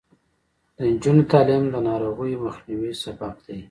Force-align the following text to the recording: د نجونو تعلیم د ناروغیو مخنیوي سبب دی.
د 0.75 0.77
نجونو 0.91 1.23
تعلیم 1.31 1.63
د 1.73 1.75
ناروغیو 1.87 2.43
مخنیوي 2.45 2.91
سبب 3.03 3.33
دی. 3.45 3.57